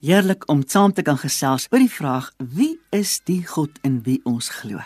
Heerlik 0.00 0.48
om 0.48 0.62
saam 0.66 0.92
te 0.96 1.02
kan 1.04 1.18
gesels 1.20 1.66
oor 1.68 1.82
die 1.82 1.92
vraag: 1.92 2.30
Wie 2.38 2.78
is 2.88 3.18
die 3.28 3.42
God 3.46 3.76
in 3.84 3.98
wie 4.06 4.20
ons 4.24 4.48
glo? 4.48 4.80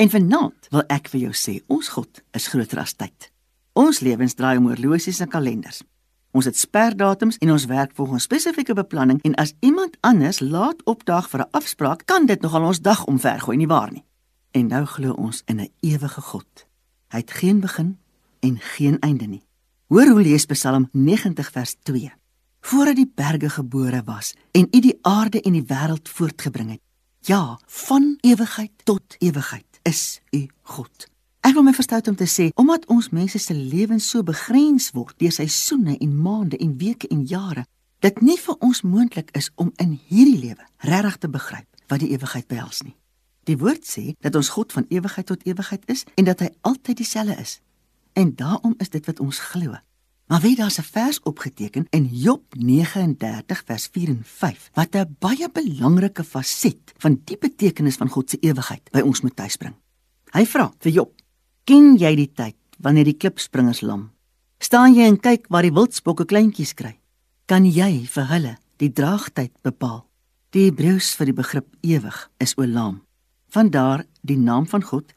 En 0.00 0.08
vanaand 0.08 0.70
wil 0.72 0.84
ek 0.88 1.10
vir 1.12 1.26
jou 1.26 1.32
sê, 1.36 1.58
ons 1.68 1.90
God 1.92 2.22
is 2.32 2.48
groter 2.48 2.80
as 2.80 2.96
tyd. 2.96 3.28
Ons 3.76 4.00
lewens 4.00 4.32
draai 4.32 4.56
om 4.56 4.70
horlosies 4.70 5.20
en 5.20 5.28
kalenders. 5.28 5.82
Ons 6.32 6.48
het 6.48 6.56
sperdatums 6.56 7.36
en 7.44 7.52
ons 7.52 7.68
werk 7.68 7.92
volgens 8.00 8.24
spesifieke 8.24 8.72
beplanning 8.72 9.20
en 9.28 9.36
as 9.36 9.52
iemand 9.60 10.00
anders 10.00 10.40
laat 10.40 10.80
opdaag 10.88 11.28
vir 11.28 11.40
'n 11.44 11.52
afspraak, 11.52 12.06
kan 12.06 12.26
dit 12.26 12.40
nogal 12.40 12.64
ons 12.64 12.80
dag 12.80 13.04
omvergooi, 13.04 13.56
nie 13.56 13.68
waar 13.68 13.92
nie? 13.92 14.04
En 14.52 14.66
nou 14.66 14.84
glo 14.84 15.12
ons 15.12 15.42
in 15.46 15.60
'n 15.60 15.72
ewige 15.80 16.20
God. 16.20 16.66
Hy 17.12 17.18
het 17.18 17.30
geen 17.30 17.60
begin 17.60 17.98
en 18.40 18.58
geen 18.58 18.98
einde 19.00 19.26
nie. 19.26 19.44
Hoor 19.88 20.06
hoe 20.06 20.22
lees 20.22 20.46
Psalm 20.46 20.88
90 20.92 21.50
vers 21.50 21.76
2 21.82 22.12
voordat 22.66 22.96
die 22.96 23.10
berge 23.14 23.50
gebore 23.50 24.02
was 24.04 24.34
en 24.50 24.66
u 24.70 24.80
die 24.80 24.98
aarde 25.02 25.40
en 25.40 25.52
die 25.52 25.66
wêreld 25.66 26.08
voortgebring 26.08 26.70
het. 26.70 26.80
Ja, 27.20 27.60
van 27.66 28.18
ewigheid 28.20 28.72
tot 28.84 29.16
ewigheid 29.18 29.80
is 29.82 30.20
u 30.30 30.46
God. 30.62 31.06
Ek 31.46 31.54
wil 31.54 31.62
my 31.62 31.74
verstout 31.74 32.08
om 32.10 32.16
te 32.18 32.26
sê, 32.26 32.48
omdat 32.58 32.88
ons 32.90 33.12
mense 33.14 33.38
se 33.38 33.54
lewens 33.54 34.08
so 34.10 34.26
begrens 34.26 34.90
word 34.98 35.14
deur 35.22 35.34
seisoene 35.34 35.94
en 36.02 36.18
maande 36.22 36.58
en 36.58 36.74
weke 36.78 37.06
en 37.14 37.22
jare, 37.30 37.66
dit 38.02 38.20
nie 38.20 38.38
vir 38.42 38.58
ons 38.58 38.82
moontlik 38.82 39.30
is 39.38 39.52
om 39.54 39.70
in 39.82 39.94
hierdie 40.10 40.40
lewe 40.48 40.66
regtig 40.90 41.20
te 41.22 41.30
begryp 41.30 41.86
wat 41.86 42.02
die 42.02 42.10
ewigheid 42.18 42.48
behels 42.50 42.82
nie. 42.82 42.96
Die 43.46 43.58
woord 43.62 43.86
sê 43.86 44.16
dat 44.26 44.34
ons 44.34 44.50
God 44.58 44.74
van 44.74 44.90
ewigheid 44.90 45.30
tot 45.30 45.46
ewigheid 45.46 45.86
is 45.86 46.02
en 46.18 46.26
dat 46.26 46.42
hy 46.42 46.50
altyd 46.66 46.98
dieselfde 46.98 47.38
is. 47.38 47.60
En 48.18 48.34
daarom 48.34 48.74
is 48.82 48.90
dit 48.90 49.06
wat 49.06 49.22
ons 49.22 49.38
glo. 49.52 49.78
Maar 50.26 50.40
weet 50.40 50.56
daar's 50.56 50.78
'n 50.78 50.82
vers 50.82 51.22
opgeteken 51.22 51.86
in 51.90 52.08
Job 52.12 52.42
39 52.54 53.62
vers 53.64 53.88
4 53.92 54.08
en 54.08 54.22
5 54.24 54.70
wat 54.74 54.94
'n 54.94 55.16
baie 55.18 55.50
belangrike 55.52 56.24
faset 56.24 56.92
van 56.96 57.20
die 57.24 57.38
betekenis 57.38 57.96
van 57.96 58.08
God 58.08 58.30
se 58.30 58.36
ewigheid 58.40 58.90
by 58.90 59.00
ons 59.00 59.20
moet 59.20 59.36
tuisbring. 59.36 59.74
Hy 60.30 60.46
vra 60.46 60.72
vir 60.78 60.92
Job: 60.92 61.12
"Ken 61.64 61.96
jy 61.96 62.14
die 62.14 62.32
tyd 62.32 62.56
wanneer 62.78 63.04
die 63.04 63.16
klipspringers 63.16 63.80
lam? 63.80 64.10
Staan 64.58 64.94
jy 64.94 65.02
en 65.02 65.20
kyk 65.20 65.46
waar 65.48 65.62
die 65.62 65.72
wildsbokke 65.72 66.24
kleintjies 66.24 66.74
kry? 66.74 66.98
Kan 67.44 67.64
jy 67.64 68.06
vir 68.06 68.26
hulle 68.26 68.58
die 68.76 68.92
draagtyd 68.92 69.52
bepaal?" 69.62 70.06
Die 70.50 70.64
Hebreëus 70.64 71.14
vir 71.14 71.26
die 71.26 71.36
begrip 71.36 71.66
ewig 71.80 72.30
is 72.38 72.54
Olam. 72.56 73.02
Vandaar 73.48 74.04
die 74.22 74.38
naam 74.38 74.66
van 74.66 74.82
God 74.82 75.12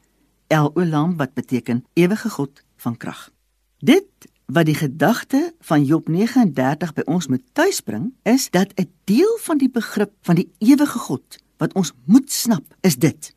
El 0.48 0.70
Olam 0.74 1.16
wat 1.16 1.34
beteken 1.34 1.84
ewige 1.94 2.30
God 2.30 2.62
van 2.76 2.96
krag. 2.96 3.30
Dit 3.78 4.28
wat 4.52 4.66
die 4.66 4.74
gedagte 4.74 5.54
van 5.60 5.84
Job 5.84 6.08
39 6.08 6.92
by 6.96 7.04
ons 7.06 7.28
moet 7.30 7.42
tuisbring 7.54 8.10
is 8.26 8.50
dat 8.50 8.72
'n 8.74 8.90
deel 9.04 9.38
van 9.46 9.58
die 9.58 9.70
begrip 9.70 10.12
van 10.22 10.34
die 10.34 10.50
ewige 10.58 10.98
God 10.98 11.38
wat 11.58 11.72
ons 11.72 11.92
moet 12.04 12.32
snap 12.32 12.64
is 12.80 12.96
dit 12.96 13.34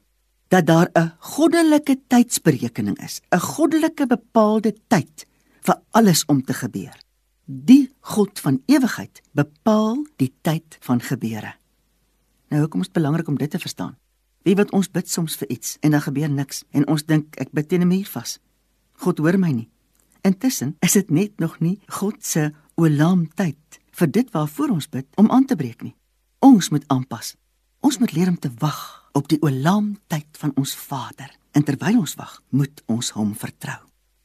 dat 0.47 0.65
daar 0.65 0.89
'n 0.93 1.13
goddelike 1.19 1.99
tydsberekening 2.07 2.97
is, 2.99 3.21
'n 3.29 3.39
goddelike 3.39 4.07
bepaalde 4.07 4.75
tyd 4.87 5.25
vir 5.61 5.81
alles 5.91 6.25
om 6.25 6.43
te 6.43 6.53
gebeur. 6.53 6.97
Die 7.45 7.91
God 7.99 8.39
van 8.39 8.61
ewigheid 8.65 9.21
bepaal 9.31 10.05
die 10.15 10.33
tyd 10.41 10.77
van 10.79 11.01
gebeure. 11.01 11.55
Nou 12.47 12.61
hoekom 12.61 12.79
is 12.81 12.87
dit 12.87 12.95
belangrik 12.95 13.27
om 13.27 13.37
dit 13.37 13.49
te 13.49 13.59
verstaan? 13.59 13.97
Wie 14.41 14.55
wat 14.55 14.71
ons 14.71 14.91
bid 14.91 15.09
soms 15.09 15.35
vir 15.35 15.49
iets 15.49 15.77
en 15.79 15.91
dan 15.91 16.01
gebeur 16.01 16.29
niks 16.29 16.63
en 16.71 16.87
ons 16.87 17.05
dink 17.05 17.35
ek 17.35 17.51
bid 17.51 17.67
teen 17.67 17.81
'n 17.81 17.87
muur 17.87 18.05
vas. 18.05 18.39
God 18.91 19.17
hoor 19.17 19.39
my 19.39 19.51
nie. 19.51 19.72
Intussen 20.23 20.75
is 20.79 20.95
dit 20.95 21.09
net 21.11 21.39
nog 21.39 21.59
nie 21.59 21.79
God 21.99 22.23
se 22.25 22.51
olam 22.79 23.25
tyd 23.35 23.79
vir 23.93 24.09
dit 24.09 24.29
waarvoor 24.31 24.71
ons 24.77 24.89
bid 24.89 25.07
om 25.19 25.29
aan 25.31 25.45
te 25.45 25.57
breek 25.59 25.83
nie. 25.83 25.95
Ons 26.39 26.71
moet 26.71 26.85
aanpas. 26.87 27.35
Ons 27.83 27.99
moet 27.99 28.13
leer 28.15 28.31
om 28.31 28.39
te 28.39 28.51
wag 28.59 28.81
op 29.13 29.27
die 29.27 29.41
olam 29.43 29.93
tyd 30.07 30.27
van 30.39 30.55
ons 30.55 30.75
Vader. 30.79 31.29
En 31.51 31.63
terwyl 31.63 31.99
ons 31.99 32.15
wag, 32.17 32.39
moet 32.49 32.81
ons 32.89 33.11
hom 33.17 33.35
vertrou. 33.37 33.81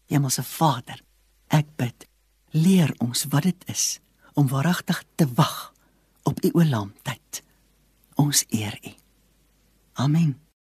Hemelse 0.09 0.43
Vader, 0.47 1.03
ek 1.53 1.69
bid, 1.77 2.07
leer 2.57 2.95
ons 3.05 3.27
wat 3.35 3.51
dit 3.51 3.69
is 3.69 3.99
om 4.39 4.49
waaragtig 4.49 5.03
te 5.19 5.27
wag 5.35 5.75
op 6.23 6.41
u 6.45 6.55
olam 6.63 6.95
tyd. 7.03 7.43
Ons 8.17 8.47
eer 8.49 8.79
u. 8.87 8.95
Amen. 9.99 10.39